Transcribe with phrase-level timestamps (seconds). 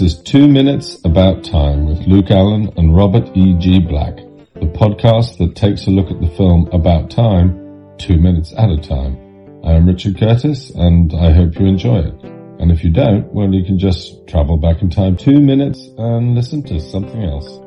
[0.00, 3.54] This is Two Minutes About Time with Luke Allen and Robert E.
[3.58, 3.80] G.
[3.80, 4.16] Black,
[4.54, 8.78] the podcast that takes a look at the film About Time, two minutes at a
[8.78, 9.18] time.
[9.62, 12.14] I am Richard Curtis and I hope you enjoy it.
[12.60, 16.34] And if you don't, well, you can just travel back in time two minutes and
[16.34, 17.58] listen to something else.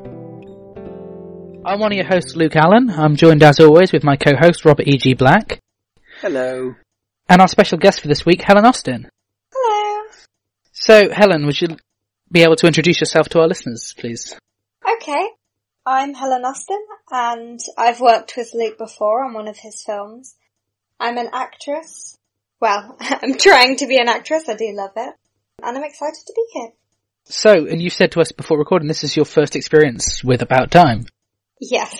[1.64, 2.90] I'm one of your hosts, Luke Allen.
[2.90, 5.14] I'm joined as always with my co-host, Robert E.G.
[5.14, 5.60] Black.
[6.20, 6.74] Hello.
[7.28, 9.08] And our special guest for this week, Helen Austin.
[9.52, 10.08] Hello.
[10.72, 11.76] So, Helen, would you
[12.34, 14.36] be able to introduce yourself to our listeners, please?
[14.96, 15.24] Okay.
[15.86, 20.34] I'm Helen Austin and I've worked with Luke before on one of his films.
[20.98, 22.18] I'm an actress.
[22.60, 24.48] Well, I'm trying to be an actress.
[24.48, 25.14] I do love it.
[25.62, 26.70] And I'm excited to be here.
[27.26, 30.72] So, and you said to us before recording, this is your first experience with About
[30.72, 31.06] Time.
[31.60, 31.96] Yes.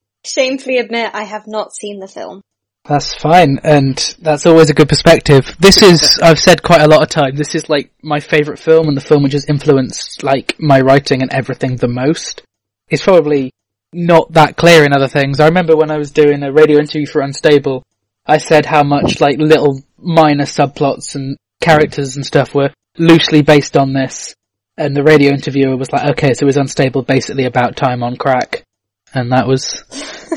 [0.24, 2.40] Shamefully admit I have not seen the film.
[2.84, 5.54] That's fine, and that's always a good perspective.
[5.60, 8.88] This is, I've said quite a lot of time, this is like my favourite film
[8.88, 12.42] and the film which has influenced like my writing and everything the most.
[12.88, 13.52] It's probably
[13.92, 15.40] not that clear in other things.
[15.40, 17.84] I remember when I was doing a radio interview for Unstable,
[18.26, 23.76] I said how much like little minor subplots and characters and stuff were loosely based
[23.76, 24.34] on this.
[24.76, 28.16] And the radio interviewer was like, okay, so it was Unstable basically about time on
[28.16, 28.64] crack.
[29.12, 29.84] And that was,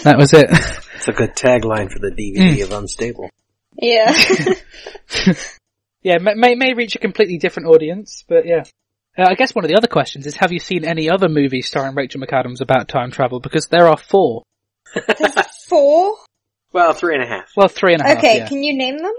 [0.04, 0.50] that was it.
[1.06, 3.30] It's a good tagline for the DVD of Unstable.
[3.78, 4.16] Yeah.
[6.02, 8.64] yeah, may, may, may reach a completely different audience, but yeah.
[9.18, 11.68] Uh, I guess one of the other questions is, have you seen any other movies
[11.68, 13.42] starring Rachel McAdams about time travel?
[13.42, 14.44] Because there are four.
[14.96, 16.16] There's four?
[16.72, 17.52] Well, three and a half.
[17.56, 18.18] Well, three and a half.
[18.18, 18.48] Okay, yeah.
[18.48, 19.14] can you name them?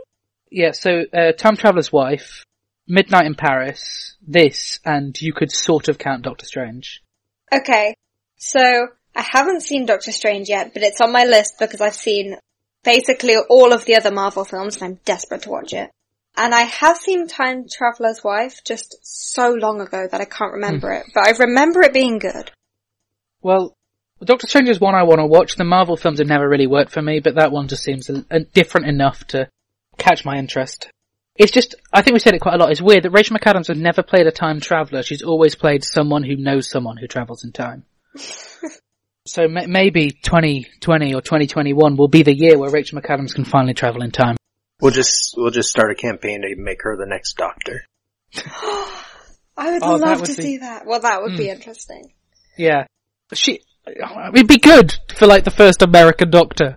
[0.50, 2.44] Yeah, so uh, Time Traveler's Wife,
[2.88, 7.00] Midnight in Paris, this, and you could sort of count Doctor Strange.
[7.52, 7.94] Okay.
[8.34, 12.36] So, I haven't seen Doctor Strange yet, but it's on my list because I've seen
[12.82, 15.90] basically all of the other Marvel films and I'm desperate to watch it.
[16.36, 20.88] And I have seen Time Traveler's Wife just so long ago that I can't remember
[20.92, 21.00] hmm.
[21.00, 22.50] it, but I remember it being good.
[23.40, 23.76] Well,
[24.22, 25.54] Doctor Strange is one I want to watch.
[25.54, 28.24] The Marvel films have never really worked for me, but that one just seems a,
[28.30, 29.48] a different enough to
[29.96, 30.88] catch my interest.
[31.36, 33.66] It's just, I think we said it quite a lot, it's weird that Rachel McAdams
[33.66, 35.02] has never played a time traveler.
[35.02, 37.84] She's always played someone who knows someone who travels in time.
[39.26, 43.74] so m- maybe 2020 or 2021 will be the year where Rachel McAdams can finally
[43.74, 44.36] travel in time.
[44.80, 47.84] We'll just we'll just start a campaign to make her the next Doctor.
[49.56, 50.84] I would Oh, love would to be- see that.
[50.86, 51.54] Well, that would be Mm.
[51.56, 52.12] interesting.
[52.58, 52.86] Yeah.
[53.32, 56.76] She, it'd be good for like the first American Doctor.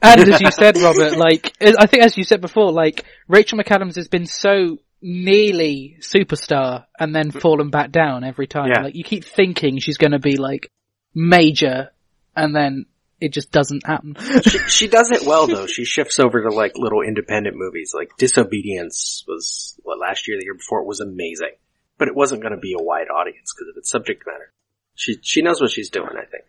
[0.00, 3.96] And as you said, Robert, like, I think as you said before, like, Rachel McAdams
[3.96, 8.68] has been so nearly superstar and then fallen back down every time.
[8.68, 8.82] Yeah.
[8.84, 10.70] Like, you keep thinking she's gonna be like,
[11.14, 11.90] major,
[12.36, 12.86] and then
[13.20, 14.16] it just doesn't happen.
[14.42, 15.66] She, she does it well though.
[15.66, 17.92] She shifts over to like little independent movies.
[17.94, 21.52] Like Disobedience was what last year, the year before, it was amazing,
[21.98, 24.52] but it wasn't going to be a wide audience because of its subject matter.
[24.94, 26.16] She she knows what she's doing.
[26.16, 26.44] I think.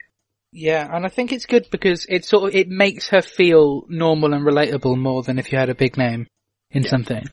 [0.51, 4.33] Yeah, and I think it's good because it sort of, it makes her feel normal
[4.33, 6.25] and relatable more than if you had a big name
[6.71, 7.23] in something.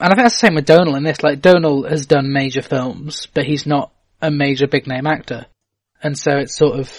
[0.00, 1.22] And I think that's the same with Domhnall in this.
[1.22, 5.46] Like, Domhnall has done major films, but he's not a major big name actor.
[6.02, 6.90] And so it sort of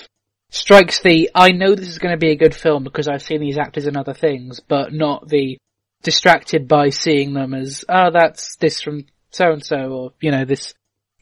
[0.50, 3.42] strikes the, I know this is going to be a good film because I've seen
[3.42, 5.58] these actors in other things, but not the
[6.04, 10.46] distracted by seeing them as, oh, that's this from so and so, or, you know,
[10.46, 10.74] this,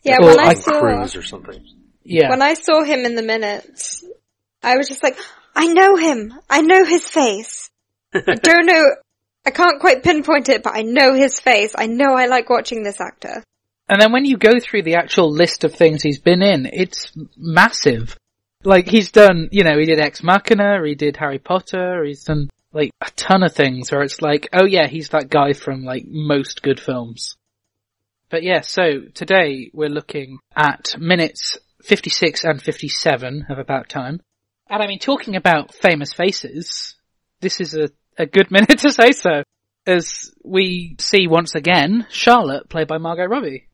[0.04, 1.64] Yeah, Or when I I saw Cruise or something.
[2.04, 2.30] yeah.
[2.30, 4.04] when I saw him in the minutes,
[4.64, 5.18] I was just like,
[5.56, 6.34] I know him.
[6.50, 7.70] I know his face.
[8.14, 8.84] I don't know.
[9.46, 11.74] I can't quite pinpoint it, but I know his face.
[11.78, 13.44] I know I like watching this actor.
[13.90, 17.12] And then when you go through the actual list of things he's been in, it's
[17.36, 18.16] massive.
[18.64, 22.50] Like he's done, you know, he did Ex Machina, he did Harry Potter, he's done
[22.72, 26.06] like a ton of things where it's like, oh yeah, he's that guy from like
[26.08, 27.36] most good films.
[28.30, 34.22] But yeah, so today we're looking at minutes 56 and 57 of About Time.
[34.70, 36.96] And I mean, talking about famous faces,
[37.40, 37.90] this is a,
[38.20, 39.42] a good minute to say so.
[39.88, 43.69] As we see once again, Charlotte, played by Margot Robbie.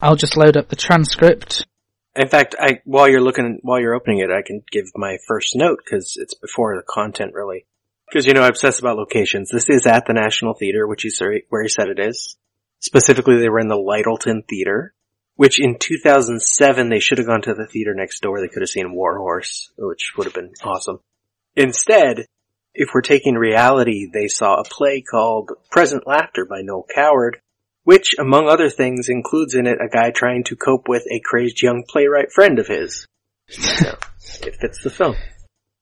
[0.00, 1.66] I'll just load up the transcript.
[2.14, 5.56] In fact, I while you're looking while you're opening it, I can give my first
[5.56, 7.66] note because it's before the content really.
[8.08, 9.50] Because you know I obsess about locations.
[9.50, 12.36] This is at the National Theater, which say where he said it is.
[12.80, 14.94] Specifically, they were in the Lyttelton Theater,
[15.34, 18.40] which in 2007 they should have gone to the theater next door.
[18.40, 21.00] They could have seen Warhorse, which would have been awesome.
[21.56, 22.26] Instead,
[22.72, 27.40] if we're taking reality, they saw a play called Present Laughter by Noel Coward,
[27.88, 31.62] which, among other things, includes in it a guy trying to cope with a crazed
[31.62, 33.06] young playwright friend of his.
[33.48, 33.96] So,
[34.42, 35.16] it fits the film.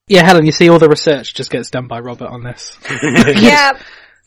[0.06, 2.78] Yeah, Helen, you see all the research just gets done by Robert on this.
[3.02, 3.72] yeah,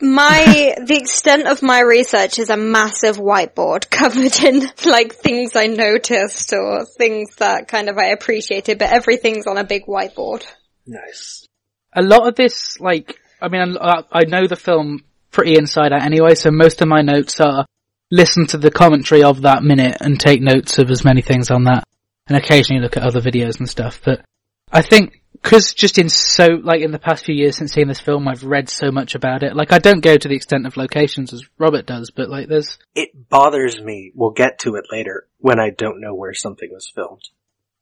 [0.01, 5.67] my the extent of my research is a massive whiteboard covered in like things I
[5.67, 10.45] noticed or things that kind of I appreciated, but everything's on a big whiteboard.
[10.85, 11.45] Nice.
[11.93, 16.03] A lot of this, like, I mean, I, I know the film pretty inside out
[16.03, 17.65] anyway, so most of my notes are
[18.11, 21.65] listen to the commentary of that minute and take notes of as many things on
[21.65, 21.83] that,
[22.27, 24.01] and occasionally look at other videos and stuff.
[24.03, 24.25] But
[24.71, 27.99] I think because just in so like in the past few years since seeing this
[27.99, 29.55] film, I've read so much about it.
[29.55, 32.77] Like I don't go to the extent of locations as Robert does, but like there's
[32.95, 34.11] It bothers me.
[34.15, 37.23] We'll get to it later when I don't know where something was filmed.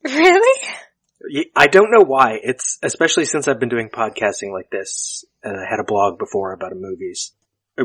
[0.04, 0.70] Really?
[1.56, 2.40] I don't know why.
[2.44, 6.54] It's especially since I've been doing podcasting like this, and I had a blog before
[6.54, 7.32] about movies.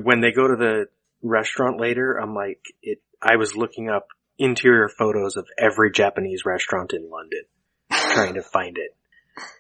[0.01, 0.87] When they go to the
[1.23, 2.99] restaurant later, I'm like, it.
[3.21, 4.09] I was looking up
[4.39, 7.43] interior photos of every Japanese restaurant in London,
[7.91, 8.97] trying to find it,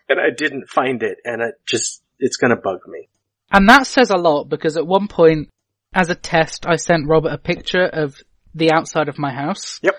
[0.08, 3.08] and I didn't find it, and it just it's gonna bug me.
[3.50, 5.50] And that says a lot because at one point,
[5.94, 8.16] as a test, I sent Robert a picture of
[8.54, 9.78] the outside of my house.
[9.82, 9.94] Yep.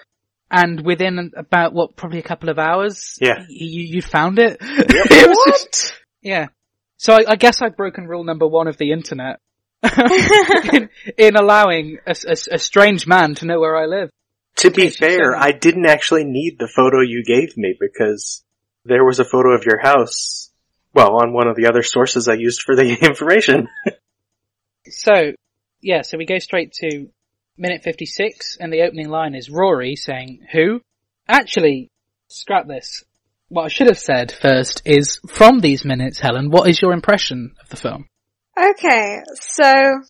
[0.49, 3.45] And within about what, probably a couple of hours, Yeah.
[3.49, 4.57] you, you found it.
[4.61, 6.47] it was just- yeah.
[6.97, 9.39] So I, I guess I've broken rule number one of the internet
[10.73, 14.09] in, in allowing a, a- a strange man to know where I live.
[14.57, 18.43] To be fair, I didn't actually need the photo you gave me because
[18.85, 20.51] there was a photo of your house.
[20.93, 23.67] Well, on one of the other sources I used for the information.
[24.87, 25.31] So,
[25.81, 27.07] yeah, so we go straight to
[27.57, 30.81] minute 56, and the opening line is Rory saying, Who?
[31.27, 31.89] Actually,
[32.27, 33.03] scrap this.
[33.49, 37.55] What I should have said first is, from these minutes, Helen, what is your impression
[37.61, 38.07] of the film?
[38.57, 40.01] Okay, so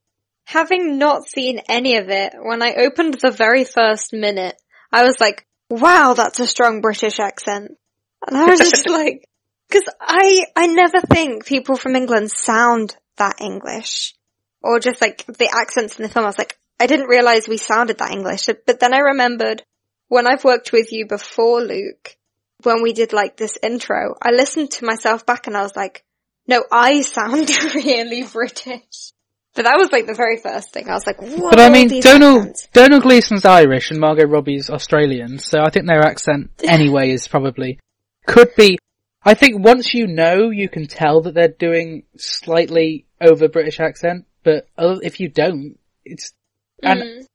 [0.45, 4.56] having not seen any of it, when I opened the very first minute,
[4.92, 7.72] I was like, wow, that's a strong British accent.
[8.28, 9.28] And I was just like,
[9.72, 14.13] cause I, I never think people from England sound that English.
[14.62, 17.57] Or just like the accents in the film, I was like, I didn't realize we
[17.57, 18.48] sounded that English.
[18.66, 19.63] But then I remembered
[20.07, 22.16] when I've worked with you before, Luke,
[22.63, 26.04] when we did like this intro, I listened to myself back and I was like,
[26.48, 29.12] no, I sound really British.
[29.56, 30.90] But that was like the very first thing.
[30.90, 32.68] I was like, what But I mean, Donald, accents?
[32.74, 37.80] Donald Gleeson's Irish and Margot Robbie's Australian, so I think their accent anyway is probably,
[38.25, 38.80] could be,
[39.24, 44.25] I think once you know, you can tell that they're doing slightly over British accent,
[44.44, 46.34] but if you don't, it's,
[46.81, 47.25] and Mm.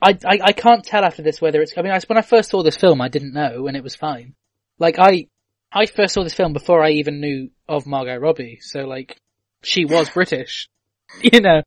[0.00, 2.50] I, I, I can't tell after this whether it's, I mean, I, when I first
[2.50, 4.34] saw this film, I didn't know, and it was fine.
[4.78, 5.26] Like, I,
[5.72, 9.20] I first saw this film before I even knew of Margot Robbie, so like,
[9.62, 10.68] she was British.
[11.22, 11.62] You know,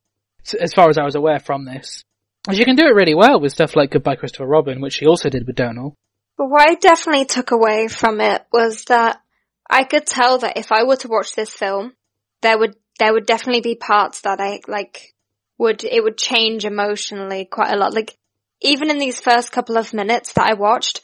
[0.59, 2.03] as far as I was aware from this.
[2.47, 5.07] And she can do it really well with stuff like Goodbye Christopher Robin, which she
[5.07, 5.95] also did with Domhnall.
[6.37, 9.21] But what I definitely took away from it was that
[9.69, 11.93] I could tell that if I were to watch this film,
[12.41, 15.13] there would, there would definitely be parts that I, like,
[15.57, 17.93] would, it would change emotionally quite a lot.
[17.93, 18.17] Like,
[18.61, 21.01] even in these first couple of minutes that I watched,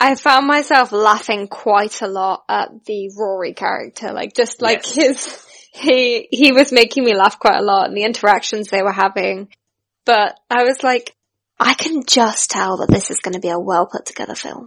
[0.00, 4.12] I found myself laughing quite a lot at the Rory character.
[4.12, 8.04] Like, just like his, he, he was making me laugh quite a lot and the
[8.04, 9.48] interactions they were having.
[10.06, 11.14] But I was like,
[11.58, 14.66] I can just tell that this is going to be a well put together film.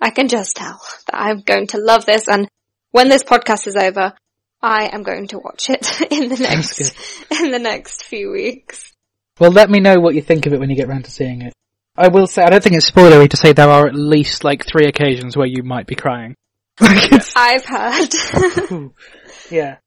[0.00, 2.48] I can just tell that I'm going to love this and
[2.92, 4.14] when this podcast is over,
[4.62, 6.94] I am going to watch it in the next,
[7.32, 8.92] in the next few weeks.
[9.40, 11.42] Well, let me know what you think of it when you get round to seeing
[11.42, 11.52] it.
[11.98, 14.64] I will say, I don't think it's spoilery to say there are at least like
[14.64, 16.36] three occasions where you might be crying.
[16.80, 18.90] I've heard.
[19.50, 19.78] Yeah.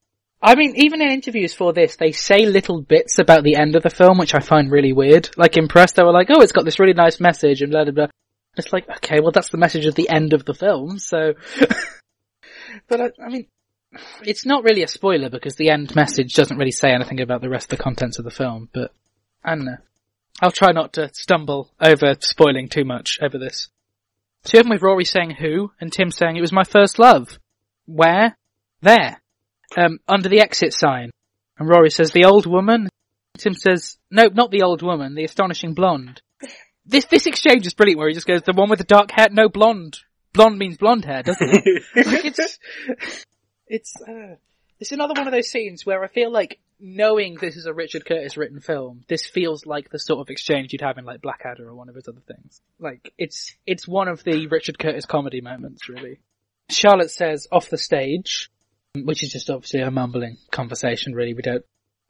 [0.41, 3.84] I mean, even in interviews for this, they say little bits about the end of
[3.84, 5.30] the film, which I find really weird.
[5.38, 7.84] Like in press, they were like, "Oh, it's got this really nice message," and blah
[7.84, 8.08] blah blah.
[8.58, 10.98] It's like, okay, well, that's the message of the end of the film.
[10.98, 11.36] So,
[12.88, 13.48] but I, I mean,
[14.24, 17.50] it's not really a spoiler because the end message doesn't really say anything about the
[17.50, 18.68] rest of the contents of the film.
[18.74, 18.91] But
[19.44, 19.77] I don't know.
[20.42, 23.70] I'll try not to stumble over spoiling too much over this.
[24.44, 27.38] So you have with Rory saying who, and Tim saying it was my first love.
[27.86, 28.36] Where?
[28.82, 29.22] There.
[29.78, 31.12] Um, under the exit sign.
[31.60, 32.90] And Rory says, the old woman?
[33.38, 36.22] Tim says, nope, not the old woman, the astonishing blonde.
[36.86, 39.28] This, this exchange is brilliant where he just goes, the one with the dark hair?
[39.32, 40.00] No, blonde.
[40.34, 41.84] Blonde means blonde hair, doesn't it?
[42.08, 42.60] like it's,
[43.68, 44.36] it's, uh,
[44.80, 48.06] it's another one of those scenes where I feel like knowing this is a Richard
[48.06, 51.70] Curtis written film, this feels like the sort of exchange you'd have in like Blackadder
[51.70, 52.60] or one of his other things.
[52.80, 56.20] Like, it's, it's one of the Richard Curtis comedy moments, really.
[56.70, 58.50] Charlotte says, off the stage,
[58.96, 61.64] which is just obviously a mumbling conversation, really, we don't,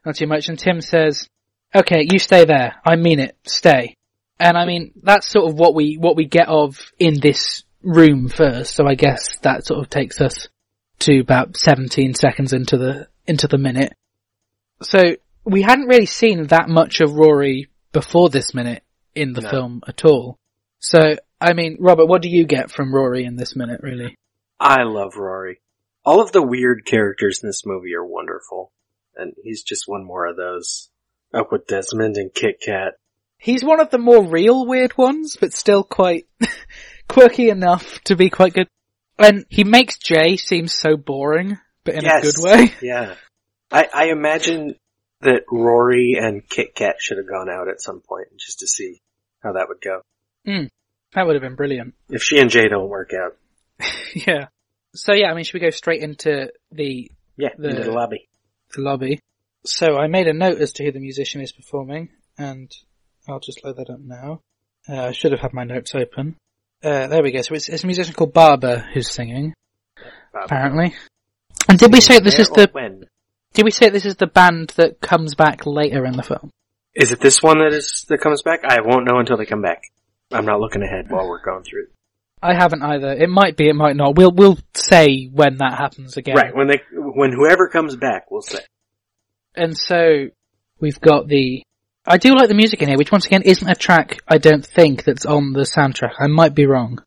[0.06, 1.28] not too much, and Tim says,
[1.74, 3.96] okay, you stay there, I mean it, stay.
[4.40, 8.28] And I mean, that's sort of what we, what we get of in this room
[8.28, 10.48] first, so I guess that sort of takes us
[11.00, 13.92] to about 17 seconds into the, into the minute.
[14.82, 18.82] So, we hadn't really seen that much of Rory before this minute
[19.14, 19.50] in the No.
[19.50, 20.36] film at all.
[20.78, 24.14] So, I mean, Robert, what do you get from Rory in this minute, really?
[24.60, 25.60] I love Rory.
[26.04, 28.72] All of the weird characters in this movie are wonderful.
[29.16, 30.88] And he's just one more of those.
[31.34, 32.94] Up with Desmond and Kit Kat.
[33.38, 36.26] He's one of the more real weird ones, but still quite
[37.08, 38.68] quirky enough to be quite good.
[39.18, 42.22] And he makes Jay seem so boring, but in Yes.
[42.28, 42.72] a good way.
[42.80, 43.14] Yeah.
[43.72, 44.74] I, I imagine
[45.20, 49.00] that Rory and Kit Kat should have gone out at some point just to see
[49.42, 50.02] how that would go.
[51.14, 51.94] That would have been brilliant.
[52.08, 53.36] If she and Jay don't work out.
[54.14, 54.46] yeah.
[54.94, 58.28] So yeah, I mean, should we go straight into the, Yeah, The- into the lobby.
[58.74, 59.20] the lobby?
[59.64, 62.68] So I made a note as to who the musician is performing, and
[63.28, 64.40] I'll just load that up now.
[64.88, 66.34] Uh, I should have had my notes open.
[66.82, 67.42] Uh, there we go.
[67.42, 69.54] So it's, it's a musician called Barber who's singing,
[70.34, 70.94] apparently.
[71.68, 73.04] And did we say this is the when?
[73.52, 76.50] Did we say this is the band that comes back later in the film?
[76.94, 78.60] Is it this one that is that comes back?
[78.64, 79.82] I won't know until they come back.
[80.30, 81.86] I'm not looking ahead while we're going through.
[82.42, 83.12] I haven't either.
[83.12, 84.16] It might be, it might not.
[84.16, 86.34] We'll we'll say when that happens again.
[86.34, 88.60] Right when they when whoever comes back, we'll say.
[89.54, 90.28] And so
[90.80, 91.62] we've got the.
[92.04, 94.20] I do like the music in here, which once again isn't a track.
[94.26, 96.14] I don't think that's on the soundtrack.
[96.18, 96.98] I might be wrong.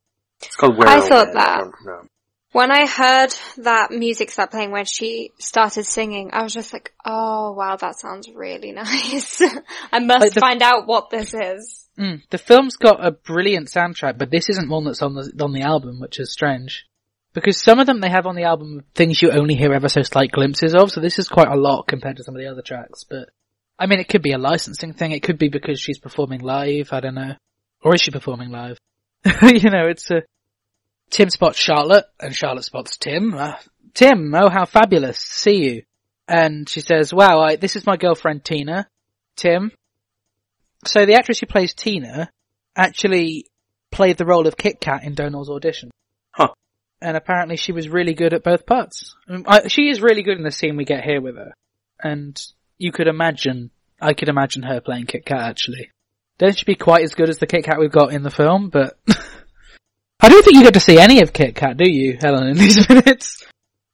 [0.41, 1.49] It's called Where I thought that.
[1.49, 2.07] I don't know.
[2.55, 3.31] When I heard
[3.65, 7.99] that music start playing when she started singing, I was just like, oh wow, that
[7.99, 9.41] sounds really nice.
[9.91, 11.85] I must Like the- find out what this is.
[11.99, 15.51] Mm, the film's got a brilliant soundtrack, but this isn't one that's on the on
[15.51, 16.85] the album, which is strange.
[17.33, 20.01] Because some of them they have on the album things you only hear ever so
[20.03, 22.61] slight glimpses of, so this is quite a lot compared to some of the other
[22.61, 23.03] tracks.
[23.03, 23.31] But
[23.77, 25.11] I mean, it could be a licensing thing.
[25.11, 26.93] It could be because she's performing live.
[26.93, 27.33] I don't know,
[27.81, 28.77] or is she performing live?
[29.41, 30.21] you know, it's a
[31.09, 33.33] Tim spots Charlotte, and Charlotte spots Tim.
[33.33, 33.55] Uh,
[33.93, 35.83] Tim, oh how fabulous to see you!
[36.27, 38.87] And she says, "Wow, I, this is my girlfriend Tina."
[39.35, 39.71] Tim,
[40.85, 42.29] so the actress who plays Tina
[42.75, 43.47] actually
[43.91, 45.91] played the role of Kit Kat in Donald's audition.
[46.31, 46.49] Huh.
[47.01, 49.15] And apparently she was really good at both parts.
[49.27, 51.53] I mean, I, she is really good in the scene we get here with her.
[52.01, 52.39] And
[52.77, 53.71] you could imagine,
[54.01, 55.89] I could imagine her playing Kit Kat actually.
[56.37, 58.69] Don't she be quite as good as the Kit Kat we've got in the film,
[58.69, 58.97] but
[60.25, 62.57] I don't think you get to see any of Kit Kat, do you, Helen, in
[62.57, 63.45] these minutes?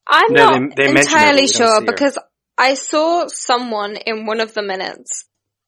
[0.08, 2.18] I'm No, not they- they mention it, but entirely we sure because
[2.58, 5.26] I saw someone in one of the minutes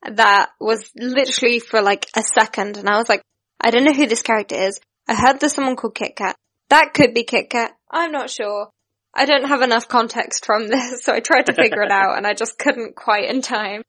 [0.10, 3.22] that was literally for like a second and I was like,
[3.60, 4.80] I don't know who this character is.
[5.06, 6.38] I heard there's someone called Kit Kat.
[6.70, 7.74] That could be Kit Kat.
[7.92, 8.70] I'm not sure.
[9.14, 12.26] I don't have enough context from this, so I tried to figure it out and
[12.26, 13.82] I just couldn't quite in time.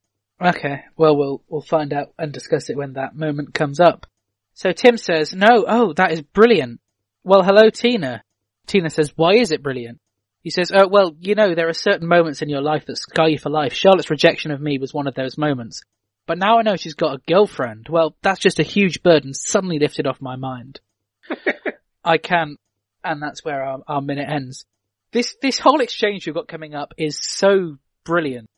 [0.45, 4.07] Okay, well we'll we'll find out and discuss it when that moment comes up.
[4.54, 6.80] So Tim says, "No, oh, that is brilliant."
[7.25, 8.23] Well, hello, Tina.
[8.66, 10.00] Tina says, "Why is it brilliant?"
[10.42, 13.28] He says, "Oh, well, you know, there are certain moments in your life that scar
[13.28, 13.73] you for life.
[13.73, 15.82] Charlotte's rejection of me was one of those moments.
[16.26, 17.88] But now I know she's got a girlfriend.
[17.90, 20.80] Well, that's just a huge burden suddenly lifted off my mind.
[22.04, 22.56] I can,
[23.02, 24.64] and that's where our, our minute ends.
[25.12, 28.49] This this whole exchange we've got coming up is so brilliant.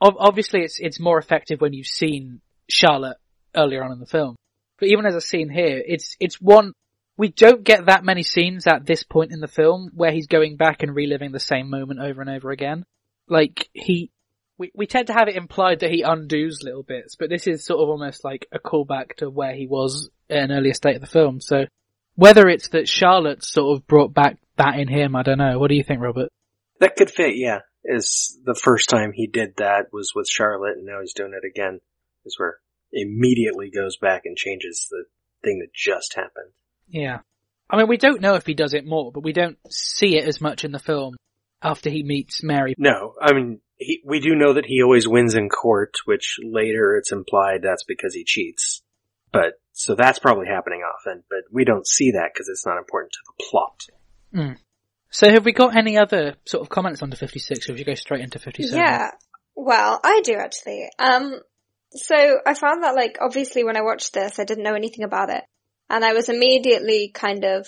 [0.00, 3.16] Ob- obviously, it's it's more effective when you've seen Charlotte
[3.54, 4.36] earlier on in the film.
[4.82, 6.72] But even as a scene here, it's it's one
[7.16, 10.56] we don't get that many scenes at this point in the film where he's going
[10.56, 12.84] back and reliving the same moment over and over again.
[13.28, 14.10] Like he,
[14.58, 17.64] we we tend to have it implied that he undoes little bits, but this is
[17.64, 21.00] sort of almost like a callback to where he was at an earlier state of
[21.00, 21.40] the film.
[21.40, 21.66] So
[22.16, 25.60] whether it's that Charlotte sort of brought back that in him, I don't know.
[25.60, 26.28] What do you think, Robert?
[26.80, 27.60] That could fit, yeah.
[27.84, 31.46] Is the first time he did that was with Charlotte and now he's doing it
[31.46, 31.78] again.
[32.24, 32.58] Is where
[32.92, 35.04] immediately goes back and changes the
[35.42, 36.52] thing that just happened.
[36.88, 37.20] Yeah.
[37.70, 40.26] I mean, we don't know if he does it more, but we don't see it
[40.26, 41.16] as much in the film
[41.62, 42.74] after he meets Mary.
[42.76, 46.96] No, I mean, he, we do know that he always wins in court, which later
[46.96, 48.82] it's implied that's because he cheats.
[49.32, 53.12] But, so that's probably happening often, but we don't see that because it's not important
[53.12, 53.86] to the plot.
[55.10, 57.94] So have we got any other sort of comments under 56 or should we go
[57.94, 58.76] straight into 57?
[58.76, 59.10] Yeah.
[59.54, 60.88] Well, I do actually.
[60.98, 61.40] Um,
[61.94, 65.30] so I found that like, obviously when I watched this, I didn't know anything about
[65.30, 65.44] it.
[65.90, 67.66] And I was immediately kind of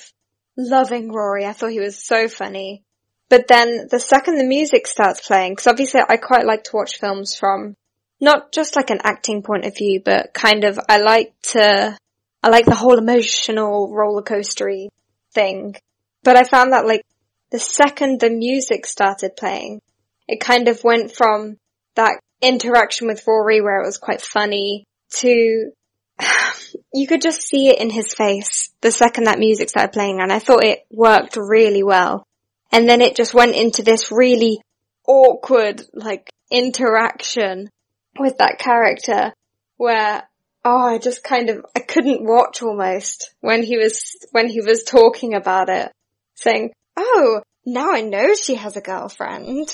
[0.56, 1.44] loving Rory.
[1.44, 2.84] I thought he was so funny.
[3.28, 6.98] But then the second the music starts playing, cause obviously I quite like to watch
[6.98, 7.76] films from
[8.20, 11.98] not just like an acting point of view, but kind of, I like to,
[12.42, 14.88] I like the whole emotional roller coastery
[15.32, 15.76] thing.
[16.22, 17.04] But I found that like
[17.50, 19.80] the second the music started playing,
[20.26, 21.58] it kind of went from
[21.96, 24.84] that interaction with Rory where it was quite funny
[25.20, 25.70] to
[26.92, 30.32] you could just see it in his face the second that music started playing and
[30.32, 32.26] I thought it worked really well.
[32.72, 34.60] And then it just went into this really
[35.06, 37.70] awkward, like interaction
[38.18, 39.32] with that character
[39.76, 40.22] where
[40.64, 44.84] oh I just kind of I couldn't watch almost when he was when he was
[44.84, 45.90] talking about it
[46.34, 49.68] saying oh now I know she has a girlfriend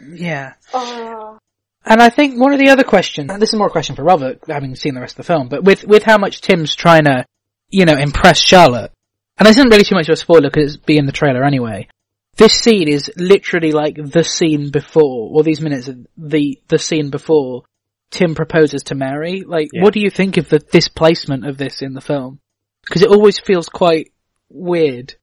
[0.00, 0.54] Yeah.
[0.74, 1.38] oh
[1.86, 4.02] And I think one of the other questions, and this is more a question for
[4.02, 7.04] Robert, having seen the rest of the film, but with, with how much Tim's trying
[7.04, 7.24] to,
[7.70, 8.92] you know, impress Charlotte,
[9.38, 11.44] and this isn't really too much of a spoiler because it's be in the trailer
[11.44, 11.88] anyway,
[12.36, 17.10] this scene is literally like the scene before, or these minutes of the, the scene
[17.10, 17.62] before
[18.10, 19.42] Tim proposes to Mary.
[19.46, 19.82] Like, Yeah.
[19.82, 22.40] what do you think of the, this placement of this in the film?
[22.84, 24.12] Because it always feels quite
[24.48, 25.14] weird.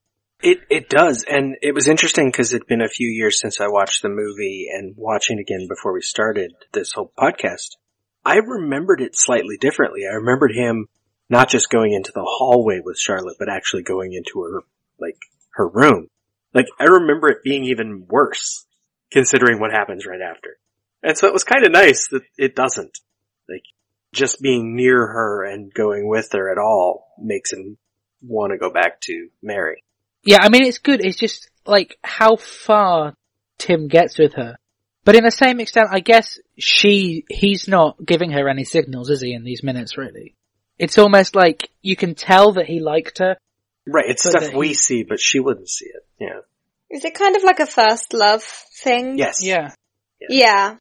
[0.43, 3.67] It it does, and it was interesting because it'd been a few years since I
[3.69, 7.77] watched the movie, and watching again before we started this whole podcast,
[8.25, 10.01] I remembered it slightly differently.
[10.05, 10.87] I remembered him
[11.29, 14.63] not just going into the hallway with Charlotte, but actually going into her
[14.99, 15.15] like
[15.51, 16.09] her room.
[16.53, 18.65] Like I remember it being even worse,
[19.13, 20.57] considering what happens right after.
[21.01, 22.99] And so it was kind of nice that it doesn't.
[23.47, 23.63] Like
[24.11, 27.77] just being near her and going with her at all makes him
[28.21, 29.85] want to go back to Mary.
[30.23, 31.03] Yeah, I mean, it's good.
[31.03, 33.13] It's just like how far
[33.57, 34.55] Tim gets with her.
[35.05, 39.21] But in the same extent, I guess she, he's not giving her any signals, is
[39.21, 40.33] he, in these minutes, really?
[40.79, 43.35] It's almost like you can tell that he liked her.
[43.85, 46.05] Right, it's stuff that we he- see, but she wouldn't see it.
[46.19, 46.39] Yeah.
[46.89, 49.43] is it kind of like a first love thing Yes.
[49.43, 49.73] Yeah.
[50.29, 50.75] yeah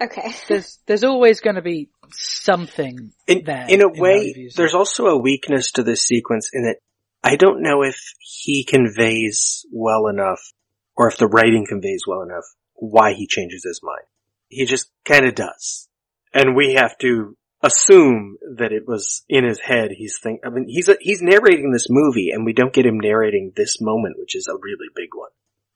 [0.00, 3.66] okay There's, there's always going to be something In, there.
[3.68, 6.78] in a that way, there's also a weakness to this sequence in that
[7.26, 10.52] I don't know if he conveys well enough,
[10.96, 14.06] or if the writing conveys well enough, why he changes his mind.
[14.48, 15.88] He just kinda does.
[16.32, 20.66] And we have to assume that it was in his head he's think, I mean,
[20.68, 24.46] he's, he's narrating this movie and we don't get him narrating this moment, which is
[24.46, 25.30] a really big one.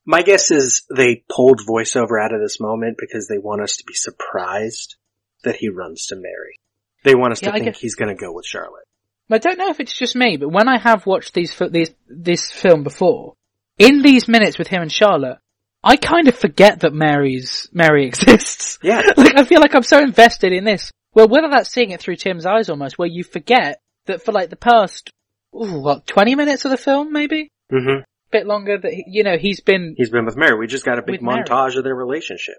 [0.04, 3.84] My guess is they pulled voiceover out of this moment because they want us to
[3.86, 4.96] be surprised
[5.42, 6.60] that he runs to Mary.
[7.02, 8.84] They want us Yeah, to I think guess- he's gonna go with Charlotte.
[9.32, 12.50] I don't know if it's just me, but when I have watched these, these, this
[12.50, 13.34] film before,
[13.78, 15.38] in these minutes with him and Charlotte,
[15.82, 18.78] I kind of forget that Mary's, Mary exists.
[18.82, 19.02] Yeah.
[19.16, 20.90] like I feel like I'm so invested in this.
[21.14, 24.50] Well, whether that's seeing it through Tim's eyes almost, where you forget that for like
[24.50, 25.10] the past,
[25.54, 27.48] ooh, what, 20 minutes of the film maybe?
[27.70, 30.56] hmm bit longer that, he, you know, he's been, He's been with Mary.
[30.56, 31.42] We just got a big With Mary.
[31.42, 32.54] montage of their relationship.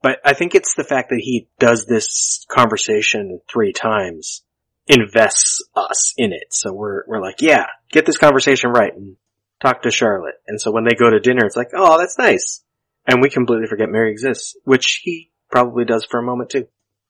[0.00, 4.42] But I think it's the fact that he does this conversation three times
[4.86, 6.52] invests us in it.
[6.52, 9.16] So we're, we're like, yeah, get this conversation right and
[9.60, 10.36] talk to Charlotte.
[10.46, 12.62] And so when they go to dinner, it's like, oh, that's nice.
[13.06, 16.66] And we completely forget Mary exists, which he probably does for a moment too.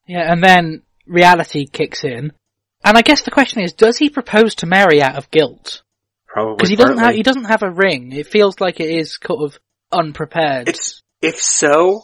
[0.06, 2.32] yeah, and then reality kicks in.
[2.84, 5.82] And I guess the question is, does he propose to Mary out of guilt?
[6.26, 8.12] Probably Because he doesn't have, he doesn't have a ring.
[8.12, 9.58] It feels like it is kind of
[9.90, 10.68] unprepared.
[10.68, 12.02] It's, if so,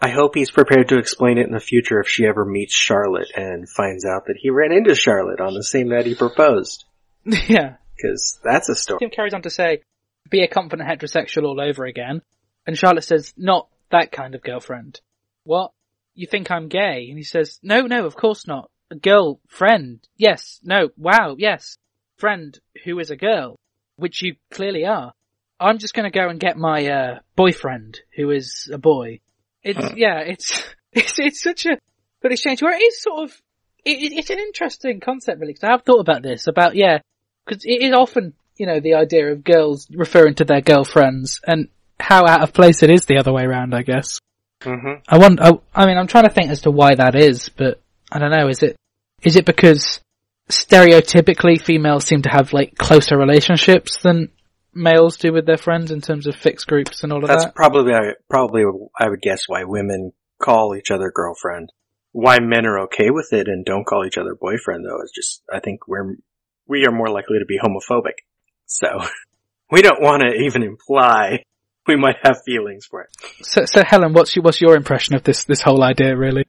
[0.00, 3.30] I hope he's prepared to explain it in the future if she ever meets Charlotte
[3.34, 6.84] and finds out that he ran into Charlotte on the same night he proposed.
[7.24, 7.76] yeah.
[8.02, 8.98] Cause that's a story.
[8.98, 9.82] Tim carries on to say,
[10.28, 12.22] be a confident heterosexual all over again.
[12.66, 15.00] And Charlotte says, not that kind of girlfriend.
[15.44, 15.72] What?
[16.14, 17.06] You think I'm gay?
[17.08, 18.70] And he says, no, no, of course not.
[18.90, 20.00] A girl, friend.
[20.16, 21.78] Yes, no, wow, yes.
[22.16, 23.56] Friend who is a girl.
[23.96, 25.12] Which you clearly are.
[25.60, 29.20] I'm just gonna go and get my, uh, boyfriend who is a boy.
[29.64, 31.78] It's, yeah, it's, it's, it's such a
[32.22, 33.30] good exchange where it is sort of,
[33.84, 36.98] it, it- it's an interesting concept really, because I have thought about this, about, yeah,
[37.46, 41.68] because it is often, you know, the idea of girls referring to their girlfriends and
[41.98, 44.18] how out of place it is the other way around, I guess.
[44.62, 45.02] Mm-hmm.
[45.08, 47.80] I want, I, I mean, I'm trying to think as to why that is, but
[48.10, 48.76] I don't know, is it,
[49.22, 50.00] is it because
[50.50, 54.28] stereotypically females seem to have like closer relationships than
[54.74, 57.48] males do with their friends in terms of fixed groups and all of That's that?
[57.48, 57.92] That's probably,
[58.28, 58.64] probably,
[58.98, 61.72] I would guess why women call each other girlfriend.
[62.12, 65.42] Why men are okay with it and don't call each other boyfriend though is just,
[65.52, 66.16] I think we're,
[66.66, 68.22] we are more likely to be homophobic.
[68.66, 68.86] So,
[69.70, 71.44] we don't want to even imply
[71.86, 73.08] we might have feelings for it.
[73.42, 76.44] So, so Helen, what's your, what's your impression of this, this whole idea really?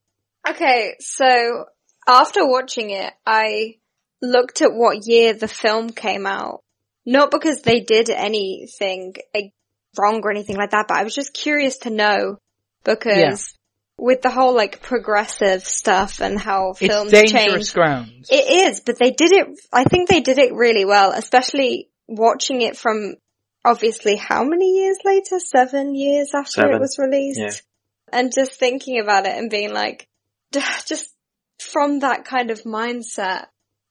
[0.48, 1.66] Okay, so
[2.08, 3.76] after watching it, I
[4.22, 6.62] looked at what year the film came out.
[7.06, 9.54] Not because they did anything like,
[9.98, 12.38] wrong or anything like that, but I was just curious to know
[12.84, 13.54] because
[13.98, 17.74] with the whole like progressive stuff and how films it's dangerous change.
[17.74, 18.30] grounds.
[18.30, 22.62] It is, but they did it, I think they did it really well, especially watching
[22.62, 23.16] it from
[23.64, 25.40] obviously how many years later?
[25.40, 26.76] Seven years after Seven.
[26.76, 27.40] it was released.
[27.40, 27.52] Yeah.
[28.12, 30.08] And just thinking about it and being like,
[30.52, 31.10] just
[31.60, 33.46] from that kind of mindset.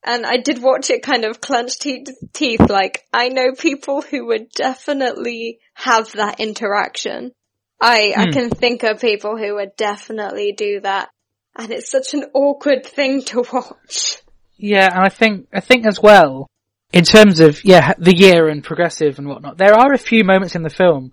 [0.05, 4.27] And I did watch it kind of clenched te- teeth, like, I know people who
[4.27, 7.33] would definitely have that interaction.
[7.81, 8.33] I, I Hmm.
[8.33, 11.09] can think of people who would definitely do that.
[11.57, 14.19] And it's such an awkward thing to watch.
[14.57, 16.49] Yeah, and I think I think as well,
[16.93, 20.55] in terms of yeah the year and progressive and whatnot, there are a few moments
[20.55, 21.13] in the film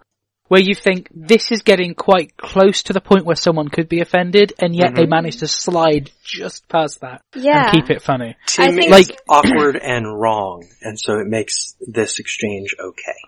[0.51, 4.01] where you think this is getting quite close to the point where someone could be
[4.01, 5.09] offended, and yet they Mhm.
[5.09, 7.69] manage to slide just past that Yeah.
[7.69, 8.35] and keep it funny.
[8.47, 13.19] Tim think- Like- awkward and wrong, and so it makes this exchange okay.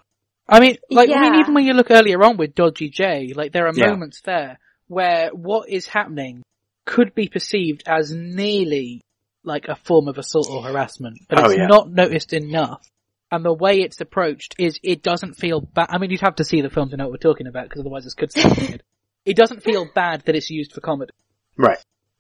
[0.50, 3.54] I mean, like I mean, even when you look earlier on with Dodgy J, like
[3.54, 3.92] there are Yeah.
[3.92, 4.60] moments there
[4.90, 6.44] where what is happening
[6.84, 9.00] could be perceived as nearly
[9.46, 11.68] like a form of assault or harassment, but Oh, it's yeah.
[11.68, 12.86] not noticed enough.
[13.34, 15.88] And the way it's approached is it doesn't feel bad.
[15.90, 17.80] I mean, you'd have to see the film to know what we're talking about because
[17.80, 18.84] otherwise this could sound weird.
[19.26, 21.14] It doesn't feel bad that it's used for comedy.
[21.58, 21.80] Right.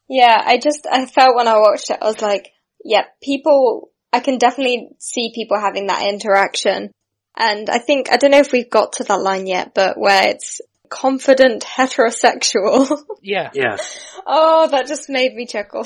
[0.10, 2.50] Yeah, I just, I felt when I watched it, I was like,
[2.84, 6.90] yeah, people, I can definitely see people having that interaction.
[7.38, 10.30] And I think, I don't know if we've got to that line yet, but where
[10.30, 12.90] it's confident heterosexual.
[13.22, 13.78] Yeah, Yeah.
[14.26, 15.86] oh, that just made me chuckle.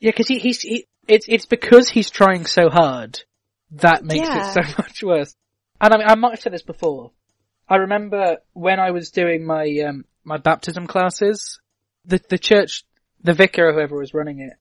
[0.00, 3.22] yeah, because he, he's he, it's it's because he's trying so hard
[3.72, 4.50] that makes Yeah.
[4.50, 5.34] it so much worse.
[5.80, 7.12] And I mean, I might have said this before.
[7.68, 11.58] I remember when I was doing my um, my baptism classes,
[12.04, 12.84] the the church,
[13.22, 14.52] the vicar or whoever was running it,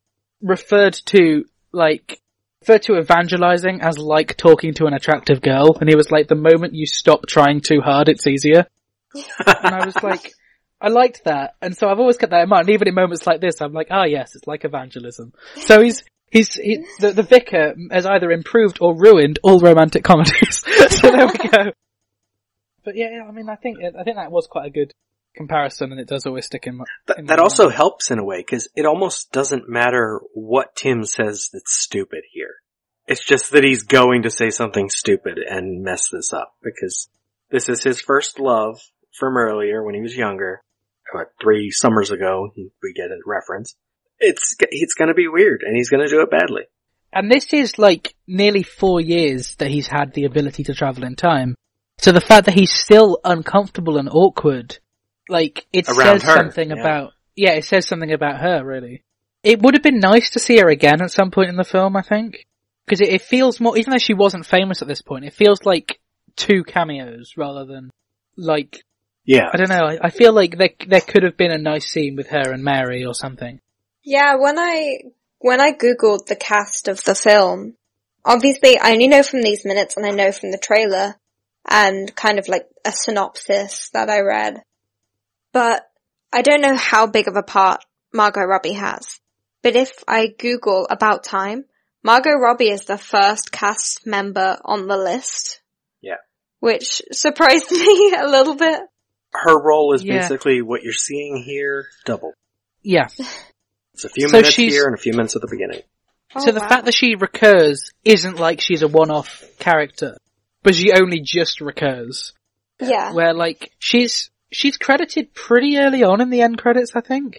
[0.42, 2.22] referred to like
[2.62, 6.36] referred to evangelizing as like talking to an attractive girl, and he was like, the
[6.36, 8.66] moment you stop trying too hard, it's easier.
[9.14, 10.32] and I was like,
[10.80, 12.70] I liked that, and so I've always kept that in mind.
[12.70, 15.34] Even in moments like this, I'm like, ah, yes, it's like evangelism.
[15.58, 20.64] So he's he's he, the the vicar has either improved or ruined all romantic comedies.
[20.90, 21.72] so there we go.
[22.84, 24.94] But yeah, I mean, I think I think that was quite a good
[25.36, 26.86] comparison, and it does always stick in my.
[27.08, 27.76] Th- in my that also mind.
[27.76, 32.56] helps in a way because it almost doesn't matter what Tim says that's stupid here.
[33.08, 37.10] It's just that he's going to say something stupid and mess this up because
[37.50, 38.80] this is his first love
[39.12, 40.62] from earlier when he was younger.
[41.14, 43.76] About three summers ago, we get a reference.
[44.22, 46.64] It's, it's gonna be weird and he's gonna do it badly.
[47.12, 51.16] And this is like nearly four years that he's had the ability to travel in
[51.16, 51.56] time.
[51.98, 54.80] So the fact that he's still uncomfortable and awkward,
[55.30, 56.80] like, it Around says her, something yeah.
[56.80, 59.04] about, yeah, it says something about her, really.
[59.44, 61.96] It would have been nice to see her again at some point in the film,
[61.96, 62.48] I think.
[62.86, 65.64] Because it, it feels more, even though she wasn't famous at this point, it feels
[65.64, 66.00] like
[66.36, 67.92] two cameos rather than,
[68.36, 68.84] like,
[69.24, 69.50] Yeah.
[69.54, 72.16] I don't know, I, I feel like there, there could have been a nice scene
[72.16, 73.60] with her and Mary or something.
[74.04, 75.00] Yeah, when I
[75.40, 77.76] when I googled the cast of the film,
[78.24, 81.16] obviously I only know from these minutes and I know from the trailer
[81.68, 84.62] and kind of like a synopsis that I read.
[85.54, 85.84] But
[86.34, 87.84] I don't know how big of a part
[88.14, 89.20] Margot Robbie has.
[89.64, 91.66] But if I Google about time,
[92.04, 95.62] Margot Robbie is the first cast member on the list.
[96.02, 96.16] Yeah.
[96.60, 98.82] Which surprised me a little bit.
[99.34, 100.20] Her role is Yeah.
[100.20, 102.34] basically what you're seeing here, double.
[102.82, 103.08] Yeah.
[104.04, 105.82] It's a few So minutes she's- here and a few minutes at the beginning.
[106.40, 106.70] so Oh, the wow.
[106.70, 110.18] fact that she recurs isn't like she's a one-off character,
[110.64, 112.34] but she only just recurs.
[112.80, 113.14] Yeah.
[113.14, 117.38] Where like she's she's credited pretty early on in the end credits, I think.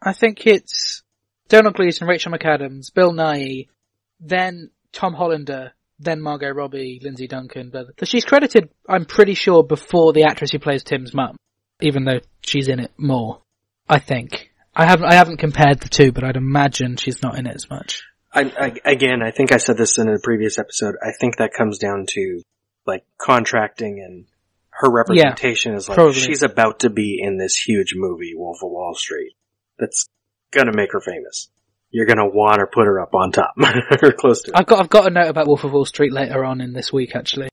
[0.00, 1.02] I think it's
[1.48, 3.68] Donald Gleeson, Rachel McAdams, Bill Nighy,
[4.20, 7.70] then Tom Hollander, then Margot Robbie, Lindsay Duncan.
[7.70, 11.36] But she's credited, I'm pretty sure, before the actress who plays Tim's mum,
[11.80, 13.42] even though she's in it more.
[13.88, 14.47] I think.
[14.78, 17.68] I haven't I haven't compared the two, but I'd imagine she's not in it as
[17.68, 18.04] much.
[18.32, 20.94] I, I, again, I think I said this in a previous episode.
[21.02, 22.42] I think that comes down to
[22.86, 24.26] like contracting and
[24.70, 26.14] her representation is like probably.
[26.14, 29.32] she's about to be in this huge movie, Wolf of Wall Street.
[29.80, 30.08] That's
[30.52, 31.48] gonna make her famous.
[31.90, 33.54] You're gonna want to put her up on top
[34.02, 34.56] or close to it.
[34.56, 36.92] I've got I've got a note about Wolf of Wall Street later on in this
[36.92, 37.48] week actually.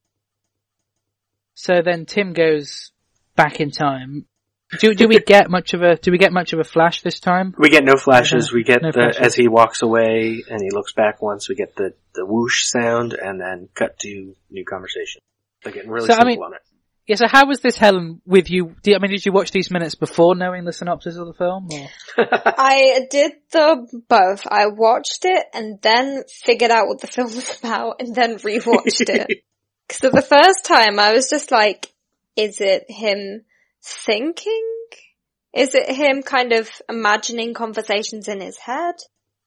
[1.56, 2.92] So then Tim goes
[3.36, 4.28] back in time.
[4.80, 7.20] Do do we get much of a do we get much of a flash this
[7.20, 7.54] time?
[7.58, 8.52] We get no flashes.
[8.52, 9.22] We get No the flashes.
[9.22, 11.48] as he walks away and he looks back once.
[11.48, 15.22] We get the the whoosh sound and then cut to new conversation.
[15.64, 16.62] They're getting really So, I simple mean- on it.
[17.08, 17.18] Yeah.
[17.18, 18.76] So how was this Helen with you?
[18.82, 21.68] Do, I mean, did you watch these minutes before knowing the synopsis of the film?
[21.72, 21.88] Or?
[22.58, 24.48] I did the both.
[24.50, 29.10] I watched it and then figured out what the film was about and then rewatched
[29.10, 29.44] it.
[29.92, 31.94] So the first time I was just like,
[32.36, 33.44] is it him
[33.86, 34.72] thinking?
[35.54, 38.96] Is it him kind of imagining conversations in his head?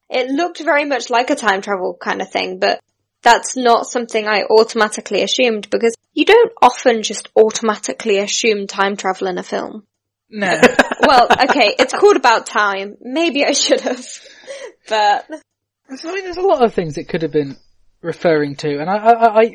[0.09, 2.81] It looked very much like a time travel kind of thing, but
[3.22, 9.27] that's not something I automatically assumed because you don't often just automatically assume time travel
[9.29, 9.87] in a film.
[10.31, 10.59] No.
[11.01, 12.98] Well, okay, it's called about time.
[13.01, 14.05] Maybe I should have.
[14.88, 15.24] But
[15.88, 17.57] I mean, there's a lot of things it could have been
[18.03, 19.55] referring to, and I, I, I, I-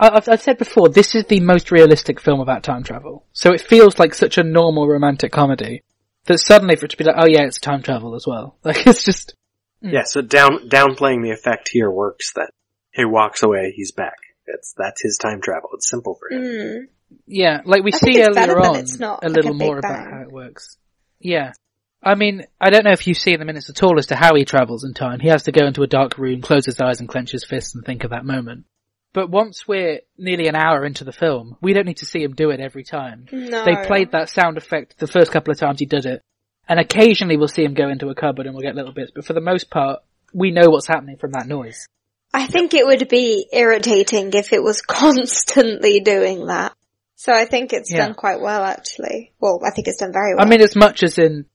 [0.00, 3.26] I've, I've said before, this is the most realistic film about time travel.
[3.32, 5.82] So it feels like such a normal romantic comedy
[6.26, 8.56] that suddenly for it to be like, oh yeah, it's time travel as well.
[8.64, 9.34] Like it's just,
[9.80, 12.32] Yeah, so down downplaying the effect here works.
[12.34, 12.50] That
[12.92, 14.16] he walks away, he's back.
[14.46, 15.70] It's that's his time travel.
[15.74, 16.42] It's simple for him.
[16.42, 16.80] Mm.
[17.26, 19.78] yeah, like we I see earlier on it's not a like little a big more
[19.78, 20.76] about how it works.
[21.20, 21.52] Yeah.
[22.00, 24.14] I mean, I don't know if you see in the minutes at all as to
[24.16, 25.18] how he travels in time.
[25.18, 27.74] He has to go into a dark room, close his eyes and clench his fists
[27.74, 28.66] and think of that moment.
[29.12, 32.34] But once we're nearly an hour into the film, we don't need to see him
[32.34, 33.26] do it every time.
[33.32, 33.64] No.
[33.64, 36.22] They played that sound effect the first couple of times he did it.
[36.68, 39.24] And occasionally we'll see him go into a cupboard and we'll get little bits, but
[39.24, 40.00] for the most part,
[40.34, 41.86] we know what's happening from that noise.
[42.34, 44.82] I think it would be irritating if it was
[45.28, 46.74] constantly doing that.
[47.16, 48.06] So I think it's Yeah.
[48.06, 49.32] done quite well actually.
[49.40, 50.44] Well, I think it's done very well.
[50.46, 51.46] I mean, as much as in,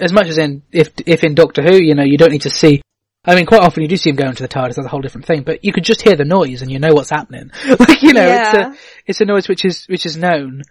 [0.00, 2.50] as much as in, if, if in Doctor Who, you know, you don't need to
[2.50, 2.80] see,
[3.26, 5.00] I mean, quite often you do see him go into the TARDIS, that's a whole
[5.00, 7.50] different thing, but you could just hear the noise and you know what's happening.
[7.78, 8.74] like, you know, it's a,
[9.06, 10.62] it's a noise which is, which is known.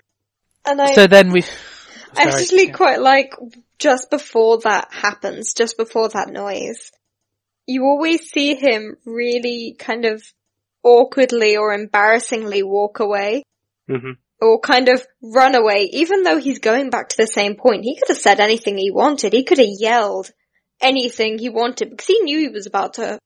[0.65, 1.43] and I, so then we,
[2.15, 2.73] I actually yeah.
[2.73, 3.33] quite like
[3.79, 6.91] just before that happens, just before that noise,
[7.65, 10.23] you always see him really kind of
[10.83, 13.43] awkwardly or embarrassingly walk away
[13.87, 14.11] hmm
[14.43, 17.85] or kind of run away, even though he's going back to the same point.
[17.85, 19.31] He could have said anything he wanted.
[19.31, 20.31] He could have yelled
[20.81, 23.19] anything he wanted because he knew he was about to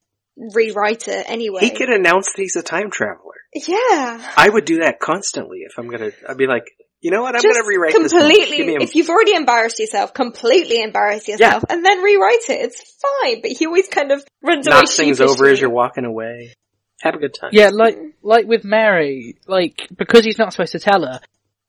[0.53, 1.61] rewrite it anyway.
[1.61, 3.33] He could announce that he's a time traveler.
[3.55, 4.33] yeah.
[4.37, 6.11] I would do that constantly if I'm gonna.
[6.27, 6.65] I'd be like,
[7.01, 7.35] you know what?
[7.35, 8.11] I'm Just gonna rewrite this.
[8.11, 8.75] completely.
[8.75, 11.75] A- If you've already embarrassed yourself, completely embarrass yourself, yeah.
[11.75, 12.59] and then rewrite it.
[12.65, 13.41] It's fine.
[13.41, 14.75] But he always kind of runs away.
[14.75, 16.53] knock things over as you're walking away.
[17.01, 17.51] Have a good time.
[17.53, 21.19] yeah, like, like with Mary, like, because he's not supposed to tell her,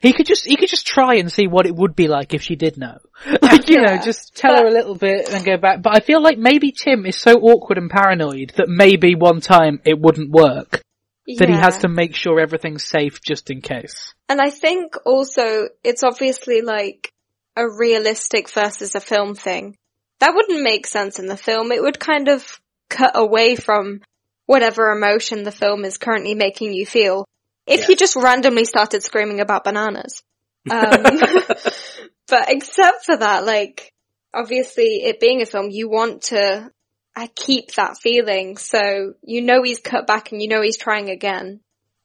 [0.01, 2.43] he could just, he could just try and see what it would be like if
[2.43, 2.99] she did know.
[3.43, 5.83] Like, you know, just tell her a little bit and go back.
[5.83, 9.81] But I feel like maybe Tim is so awkward and paranoid that maybe one time
[9.85, 10.83] it wouldn't work.
[11.27, 11.37] Yeah.
[11.41, 14.15] That he has to make sure everything's safe just in case.
[14.29, 17.13] And I think also it's obviously like
[17.57, 19.77] a realistic versus a film thing.
[20.21, 21.73] That wouldn't make sense in the film.
[21.73, 24.01] It would kind of cut away from
[24.47, 27.27] whatever emotion the film is currently making you feel.
[27.69, 30.23] If he just randomly started screaming about bananas.
[30.71, 31.03] Um,
[32.29, 33.93] but except for that, like,
[34.33, 36.71] obviously it being a film, you want to
[37.17, 38.57] uh, keep that feeling.
[38.57, 41.61] So you know he's cut back and you know he's trying again.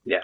[0.06, 0.24] Yeah.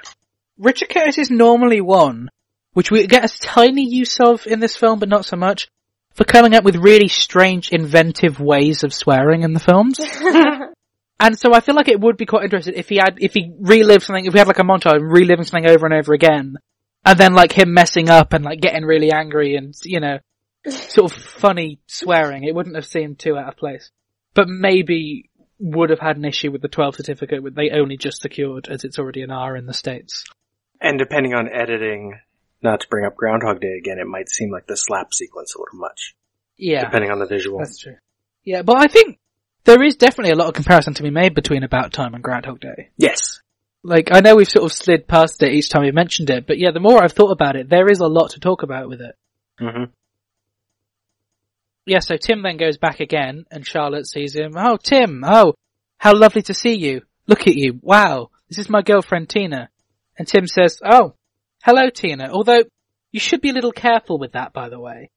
[0.58, 2.30] Richard Curtis is normally one,
[2.73, 5.69] which we get a tiny use of in this film, but not so much,
[6.13, 9.99] for coming up with really strange, inventive ways of swearing in the films.
[11.19, 13.51] And so I feel like it would be quite interesting if he had, if he
[13.60, 16.55] relived something, if we had like a montage reliving something over and over again,
[17.05, 20.19] and then like him messing up and like getting really angry and, you know,
[20.69, 23.91] sort of funny swearing, it wouldn't have seemed too out of place.
[24.34, 25.29] But maybe
[25.60, 28.86] would have had an issue with the 12 certificate which they only just secured as
[28.86, 30.23] it's already an R in the States.
[30.79, 32.17] And depending on editing,
[32.62, 35.60] not to bring up Groundhog Day again, it might seem like the slap sequence a
[35.60, 36.15] little much,
[36.58, 36.86] Yeah.
[36.86, 37.60] depending on the visual.
[37.60, 37.97] That's true.
[38.45, 39.19] Yeah, but I think
[39.69, 42.60] there is definitely a lot of comparison to be made between About Time and Groundhog
[42.60, 42.89] Day.
[42.97, 43.39] Yes.
[43.84, 46.58] Like, I know we've sort of slid past it each time we mentioned it, but
[46.58, 48.99] yeah, the more I've thought about it, there is a lot to talk about with
[48.99, 49.15] it.
[49.62, 49.91] Mm-hmm.
[51.86, 54.53] Yeah, so Tim then goes back again, and Charlotte sees him.
[54.58, 55.23] Oh, Tim!
[55.23, 55.53] Oh,
[55.97, 57.03] how lovely to see you!
[57.27, 57.79] Look at you!
[57.82, 58.32] Wow!
[58.49, 59.69] This is my girlfriend Tina.
[60.17, 61.13] And Tim says, Oh,
[61.63, 62.63] hello Tina, although
[63.12, 65.12] you should be a little careful with that, by the way.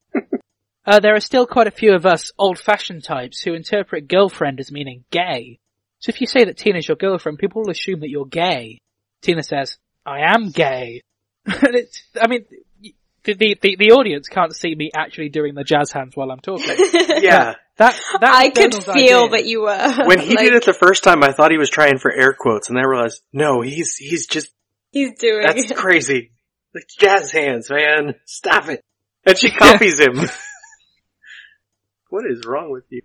[0.85, 4.71] Uh, there are still quite a few of us old-fashioned types who interpret girlfriend as
[4.71, 5.59] meaning gay.
[5.99, 8.79] So if you say that Tina's your girlfriend, people will assume that you're gay.
[9.21, 11.01] Tina says, I am gay.
[11.45, 12.45] and it's, I mean,
[13.23, 16.39] the, the, the, the audience can't see me actually doing the jazz hands while I'm
[16.39, 16.75] talking.
[17.21, 17.53] Yeah.
[17.77, 19.29] That, that I could feel idea.
[19.29, 19.93] that you were.
[20.05, 22.35] When he like, did it the first time, I thought he was trying for air
[22.37, 24.51] quotes, and then I realized, no, he's he's just
[24.91, 25.77] he's doing that's it.
[25.77, 26.31] crazy.
[26.75, 28.15] Like jazz hands, man.
[28.25, 28.81] Stop it.
[29.25, 30.19] And she copies him.
[32.13, 33.01] What is wrong with you?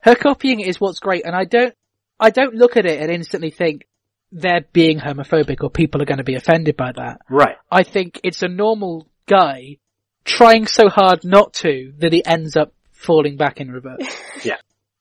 [0.00, 1.74] Her copying is what's great, and I don't,
[2.18, 3.86] I don't look at it and instantly think
[4.30, 7.22] they're being homophobic or people are going to be offended by that.
[7.30, 7.56] Right.
[7.70, 9.78] I think it's a normal guy
[10.24, 14.06] trying so hard not to that he ends up falling back in reverse.
[14.44, 14.56] Yeah.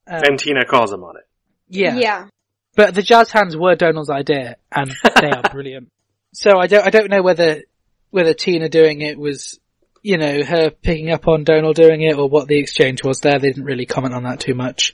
[0.07, 1.27] Um, And Tina calls him on it.
[1.67, 1.95] yeah.
[1.95, 2.27] yeah.
[2.75, 5.91] But the jazz hands were Donald's idea, and they are brilliant.
[6.33, 7.63] So I don't, I don't know whether,
[8.09, 9.59] whether Tina doing it was,
[10.01, 13.39] you know, her picking up on Donald doing it, or what the exchange was there.
[13.39, 14.93] They didn't really comment on that too much.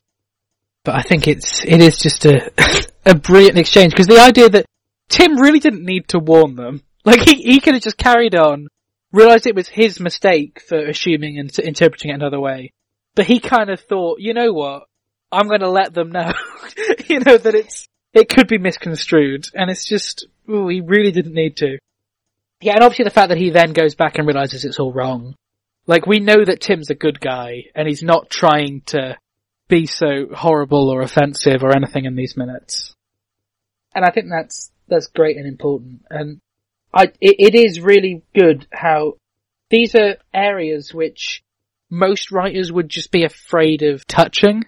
[0.83, 2.51] But I think it's, it is just a,
[3.05, 4.65] a brilliant exchange, because the idea that
[5.09, 6.81] Tim really didn't need to warn them.
[7.03, 8.67] Like, he, he could have just carried on,
[9.11, 12.71] realized it was his mistake for assuming and interpreting it another way.
[13.15, 14.83] But he kind of thought, you know what?
[15.31, 16.31] I'm going to let them know,
[17.07, 21.33] you know, that it's it could be misconstrued, and it's just, ooh, he really didn't
[21.33, 21.77] need to.
[22.61, 25.35] Yeah, and obviously the fact that he then goes back and realizes it's all wrong.
[25.87, 29.17] Like, we know that Tim's a good guy, and he's not trying to
[29.67, 32.95] be so horrible or offensive or anything in these minutes.
[33.93, 36.05] And I think that's, that's great and important.
[36.09, 36.39] And
[36.93, 39.17] I, it, it is really good how
[39.69, 41.43] these are areas which
[41.89, 44.65] most writers would just be afraid of touching.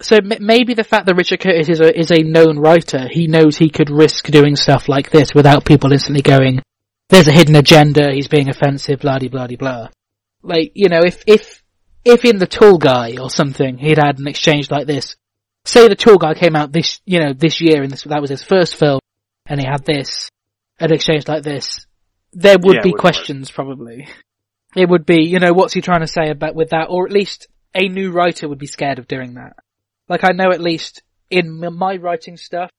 [0.00, 3.56] So maybe the fact that Richard Curtis is a, is a known writer, he knows
[3.56, 6.62] he could risk doing stuff like this without people instantly going,
[7.08, 9.88] there's a hidden agenda, he's being offensive, blah de blah de blah.
[10.42, 11.62] Like, you know, if, if,
[12.04, 15.16] if in The Tall Guy or something he'd had an exchange like this,
[15.64, 18.30] say The Tall Guy came out this, you know, this year and this, that was
[18.30, 19.00] his first film,
[19.46, 20.28] and he had this,
[20.78, 21.86] an exchange like this,
[22.32, 23.00] there would Yeah, be would work.
[23.00, 24.08] questions probably.
[24.76, 27.12] It would be, you know, what's he trying to say about with that, or at
[27.12, 29.56] least a new writer would be scared of doing that.
[30.08, 32.70] Like I know at least in my writing stuff,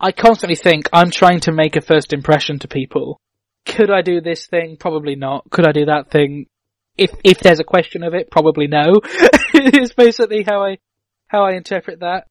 [0.00, 3.20] I constantly think I'm trying to make a first impression to people.
[3.66, 4.76] Could I do this thing?
[4.76, 5.48] Probably not.
[5.50, 6.46] Could I do that thing?
[6.96, 9.00] If if there's a question of it, probably no.
[9.54, 10.78] it's basically how I
[11.28, 12.26] how I interpret that.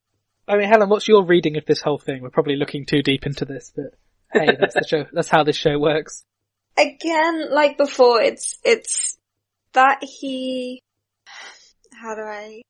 [0.47, 2.21] I mean, Helen, what's your reading of this whole thing?
[2.21, 3.93] We're probably looking too deep into this, but
[4.33, 5.05] hey, that's the show.
[5.13, 6.23] That's how this show works.
[6.77, 9.17] Again, like before, it's, it's
[9.73, 10.81] that he,
[11.93, 12.61] how do I,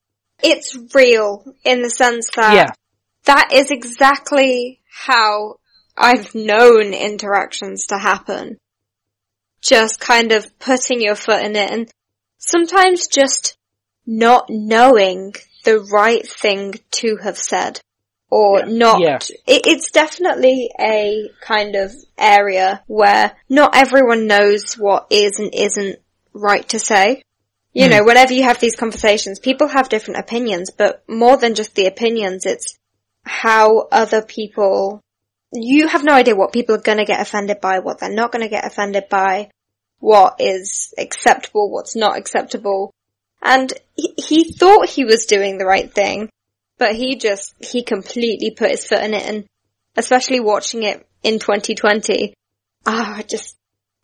[0.43, 2.69] it's real in the sense that yeah,
[3.25, 5.55] that is exactly how
[6.01, 8.57] I've known interactions to happen.
[9.61, 11.91] Just kind of putting your foot in it and
[12.39, 13.55] sometimes just
[14.05, 15.33] not knowing
[15.63, 17.79] the right thing to have said.
[18.29, 18.65] Or Yeah.
[18.67, 19.19] not, Yeah.
[19.45, 25.99] it, it's definitely a kind of area where not everyone knows what is and isn't
[26.33, 27.21] right to say.
[27.73, 27.91] You Hmm.
[27.91, 31.87] know, whenever you have these conversations, people have different opinions, but more than just the
[31.87, 32.75] opinions, it's
[33.23, 35.01] how other people,
[35.53, 38.49] you have no idea what people are gonna get offended by, what they're not gonna
[38.49, 39.49] get offended by,
[39.99, 42.93] what is acceptable, what's not acceptable.
[43.41, 46.29] And he, he thought he was doing the right thing,
[46.77, 49.45] but he just, he completely put his foot in it and
[49.95, 52.33] especially watching it in 2020,
[52.85, 53.55] ah, I just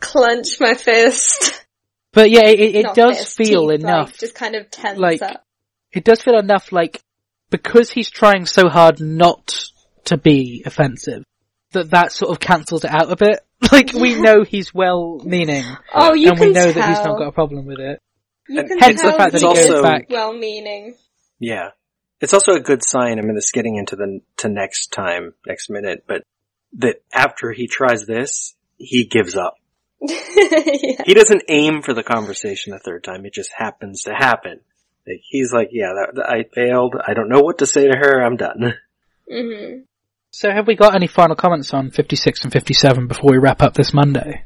[0.02, 1.66] clenched my fist.
[2.14, 4.10] but yeah, it, it does fist, feel teeth, enough.
[4.10, 5.44] Like, just kind of tense like- up.
[5.92, 7.02] it does feel enough like
[7.50, 9.70] because he's trying so hard not
[10.04, 11.24] to be offensive
[11.72, 13.40] that that sort of cancels it out a bit.
[13.72, 16.74] Like we know he's well meaning Oh, you and can we know tell.
[16.74, 18.00] that he's not got a problem with it.
[18.48, 20.06] You And can hence the fact that he he's goes back.
[20.12, 20.96] Well-meaning.
[21.40, 21.70] Yeah.
[22.22, 25.70] It's also a good sign, I mean, it's getting into the, to next time, next
[25.72, 26.22] minute, but
[26.78, 29.56] that after he tries this, he gives up.
[30.02, 30.16] yeah.
[31.06, 34.60] He doesn't aim for the conversation the third time, it just happens to happen.
[35.08, 37.98] Like, he's like, yeah, that, that- I failed, I don't know what to say to
[37.98, 38.76] her, I'm done.
[39.32, 39.80] hmm
[40.32, 43.74] So have we got any final comments on 56 and 57 before we wrap up
[43.74, 44.44] this Monday?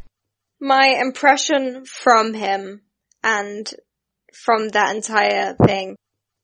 [0.59, 2.81] My impression from him
[3.23, 3.69] and
[4.33, 5.95] from that entire thing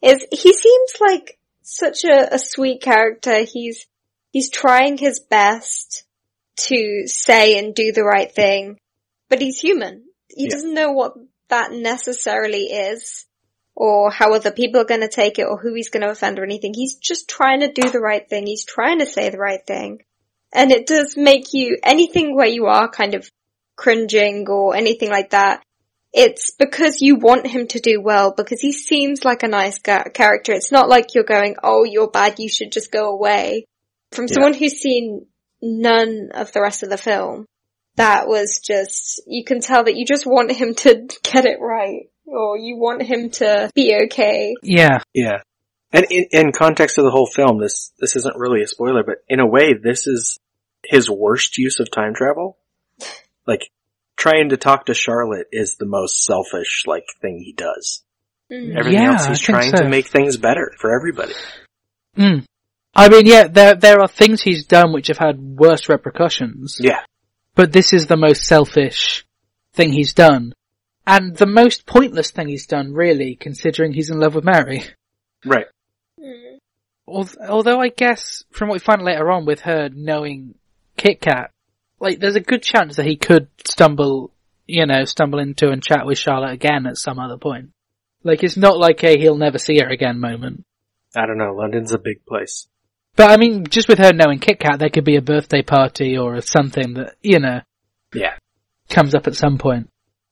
[0.02, 3.44] is he seems like such a, a sweet character.
[3.44, 3.86] He's,
[4.32, 6.04] he's trying his best
[6.62, 8.78] to say and do the right thing,
[9.30, 10.06] but he's human.
[10.30, 10.50] He Yeah.
[10.56, 11.14] doesn't know what
[11.50, 13.27] that necessarily is
[13.80, 16.40] or how other people are going to take it or who he's going to offend
[16.40, 16.74] or anything.
[16.74, 18.48] He's just trying to do the right thing.
[18.48, 20.00] He's trying to say the right thing.
[20.52, 23.30] And it does make you, anything where you are kind of
[23.76, 25.62] cringing or anything like that,
[26.12, 30.10] it's because you want him to do well because he seems like a nice ga-
[30.12, 30.54] character.
[30.54, 33.66] It's not like you're going, oh, you're bad, you should just go away.
[34.12, 34.34] From Yeah.
[34.34, 35.28] someone who's seen
[35.62, 37.46] none of the rest of the film,
[37.98, 42.10] that was just, you can tell that you just want him to get it right.
[42.26, 44.54] Or you want him to be okay.
[44.62, 45.00] Yeah.
[45.14, 45.42] Yeah.
[45.94, 49.20] And in, in context of the whole film, this, this isn't really a spoiler, but
[49.30, 50.38] in a way, this is
[50.84, 52.58] his worst use of time travel.
[53.46, 53.70] Like,
[54.18, 58.04] trying to talk to Charlotte is the most selfish, like, thing he does.
[58.52, 58.78] Mhm.
[58.78, 59.84] Everything Yeah, else, he's think trying so.
[59.84, 61.34] to make things better for everybody.
[62.18, 62.44] Mm.
[62.96, 67.00] I mean, yeah, there there are things he's done which have had worse repercussions, Yeah.
[67.58, 69.26] But this is the most selfish
[69.74, 70.54] thing he's done,
[71.06, 74.84] and the most pointless thing he's done, really, considering he's in love with Mary.
[75.44, 75.66] Right.
[77.08, 80.56] Although I guess from what we find later on with her knowing
[80.98, 81.52] Kit Kat,
[82.00, 84.32] like there's a good chance that he could stumble,
[84.68, 87.72] you know, stumble into and chat with Charlotte again at some other point.
[88.24, 90.64] Like it's not like a he'll never see her again moment.
[91.16, 92.68] I don't know, London's a big place.
[93.18, 96.18] But I mean, just with her knowing Kit Kat, there could be a birthday party
[96.18, 97.60] or something that, you know,
[98.14, 98.38] Yeah.
[98.90, 99.90] comes up at some point.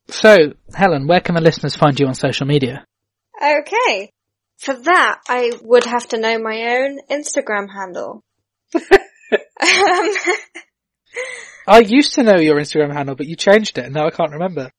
[0.07, 2.85] So, Helen, where can the listeners find you on social media?
[3.43, 4.11] Okay.
[4.59, 8.21] For that, I would have to know my own Instagram handle.
[8.75, 8.81] Um,
[11.67, 14.31] I used to know your Instagram handle, but you changed it, and now I can't
[14.31, 14.69] remember.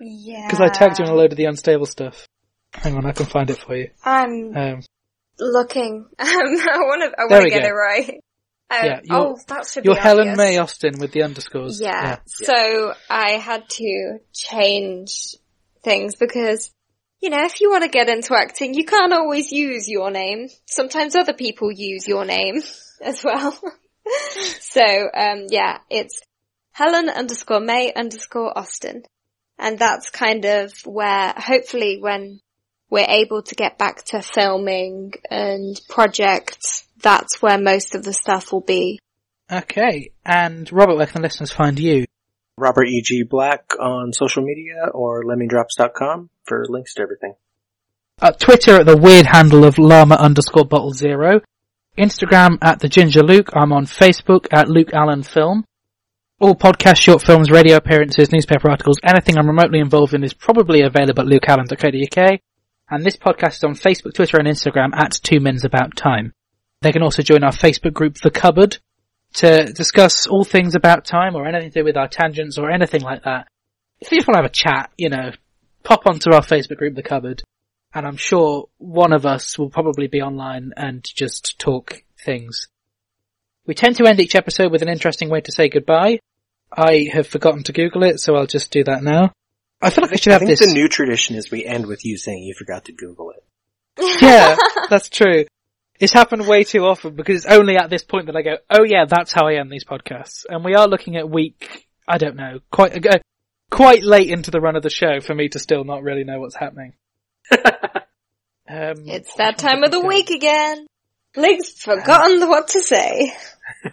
[0.00, 0.46] yeah.
[0.46, 2.26] Because I tagged you on a load of the unstable stuff.
[2.72, 3.90] Hang on, I can find it for you.
[4.04, 4.80] I'm Um,
[5.38, 6.06] looking.
[6.18, 7.20] Um, I want to.
[7.20, 7.68] I want to get go.
[7.68, 8.10] it right.
[8.68, 10.38] Um, Yeah, oh, that should you're be Helen obvious.
[10.38, 11.80] May Austin with the underscores.
[11.80, 12.18] Yeah.
[12.26, 15.36] So I had to change
[15.84, 16.72] things because,
[17.20, 20.48] you know, if you want to get into acting, you can't always use your name.
[20.66, 22.60] Sometimes other people use your name
[23.00, 23.52] as well.
[24.60, 26.20] so, um, yeah, it's
[26.72, 29.04] Helen underscore May underscore Austin.
[29.58, 32.40] And that's kind of where hopefully when
[32.90, 38.52] we're able to get back to filming and projects, that's where most of the stuff
[38.52, 39.00] will be.
[39.50, 42.06] Okay, and Robert, where can listeners find you?
[42.58, 43.24] Robert E.G.
[43.24, 47.34] Black on social media or lemmingdrops.com for links to everything.
[48.20, 51.42] Uh, Twitter at the weird handle of llama underscore bottle zero.
[51.98, 53.50] Instagram at the ginger Luke.
[53.54, 55.64] I'm on Facebook at Luke Allen Film.
[56.40, 60.82] All podcasts, short films, radio appearances, newspaper articles, anything I'm remotely involved in is probably
[60.82, 62.40] available at lukeallen.co.uk.
[62.88, 66.32] And this podcast is on Facebook, Twitter and Instagram at Two Minutes About Time.
[66.82, 68.78] They can also join our Facebook group, The Cupboard,
[69.34, 73.02] to discuss all things about time or anything to do with our tangents or anything
[73.02, 73.48] like that.
[74.00, 75.32] If you just want to have a chat, you know,
[75.82, 77.42] pop onto our Facebook group, The Cupboard,
[77.92, 82.68] and I'm sure one of us will probably be online and just talk things.
[83.66, 86.20] We tend to end each episode with an interesting way to say goodbye.
[86.70, 89.32] I have forgotten to Google it, so I'll just do that now.
[89.80, 90.68] I feel like I should have I have think this.
[90.68, 93.44] the new tradition is we end with you saying you forgot to Google it.
[94.22, 94.56] yeah,
[94.88, 95.44] that's true.
[95.98, 98.84] It's happened way too often because it's only at this point that I go, oh
[98.84, 100.44] yeah, that's how I end these podcasts.
[100.48, 103.18] And we are looking at week, I don't know, quite, uh,
[103.70, 106.40] quite late into the run of the show for me to still not really know
[106.40, 106.94] what's happening.
[108.68, 110.88] Um, It's that time of the week again.
[111.36, 113.32] Luke's forgotten what to say.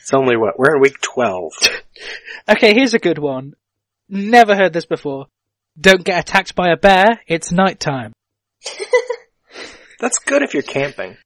[0.00, 0.58] It's only what?
[0.58, 1.52] We're in week 12.
[2.50, 3.54] Okay, here's a good one.
[4.08, 5.26] Never heard this before.
[5.80, 7.20] Don't get attacked by a bear.
[7.26, 8.12] It's nighttime.
[10.00, 11.16] That's good if you're camping.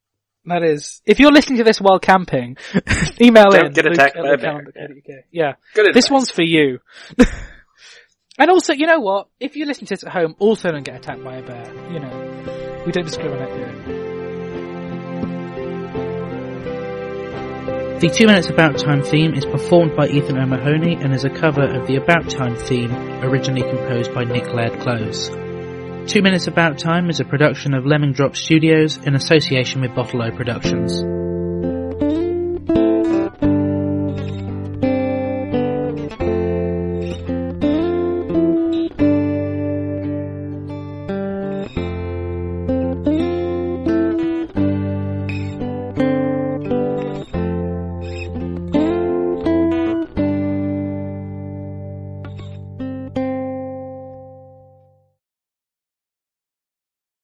[0.45, 2.57] That is, if you're listening to this while camping,
[3.20, 3.72] email Don't in.
[3.72, 4.64] get attacked at by a bear.
[4.64, 5.24] lukeallen.co.uk.
[5.31, 5.53] Yeah.
[5.74, 6.79] Good This one's for you.
[8.39, 9.29] and also, you know what?
[9.41, 11.93] If you listen to this at home, also don't get attacked by a bear.
[11.93, 13.97] You know, we don't discriminate here.
[17.99, 21.64] The Two Minutes About Time theme is performed by Ethan O'Mahony and is a cover
[21.64, 22.92] of the About Time theme
[23.24, 25.30] originally composed by Nick Laird-Clowes.
[26.09, 30.22] Two Minutes About Time is a production of Lemon Drop Studios in association with Bottle
[30.22, 31.03] O Productions.